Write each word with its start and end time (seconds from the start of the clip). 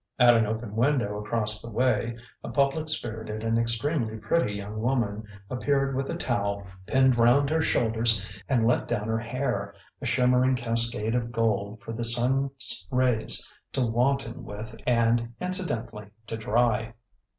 At 0.17 0.35
an 0.35 0.47
open 0.47 0.75
window 0.75 1.19
across 1.19 1.61
the 1.61 1.69
way 1.69 2.17
a 2.43 2.49
public 2.49 2.89
spirited 2.89 3.43
and 3.43 3.59
extremely 3.59 4.17
pretty 4.17 4.53
young 4.53 4.81
woman 4.81 5.25
appeared 5.47 5.95
with 5.95 6.09
a 6.09 6.15
towel 6.17 6.65
pinned 6.87 7.19
round 7.19 7.51
her 7.51 7.61
shoulders 7.61 8.27
and 8.49 8.65
let 8.65 8.87
down 8.87 9.07
her 9.07 9.19
hair, 9.19 9.75
a 10.01 10.07
shimmering 10.07 10.55
cascade 10.55 11.13
of 11.13 11.31
gold 11.31 11.81
for 11.83 11.93
the 11.93 12.03
sun's 12.03 12.83
rays 12.89 13.47
to 13.73 13.85
wanton 13.85 14.43
with 14.43 14.75
and, 14.87 15.35
incidentally, 15.39 16.07
to 16.25 16.35
dry. 16.35 16.95